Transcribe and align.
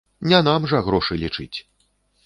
Не 0.31 0.39
нам 0.47 0.65
жа 0.71 0.81
грошы 0.87 1.21
лічыць! 1.27 1.57